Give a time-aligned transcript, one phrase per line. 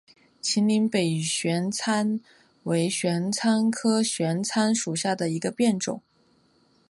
[0.41, 2.19] 秦岭北玄参
[2.63, 6.01] 为玄参科玄参属下的一个变种。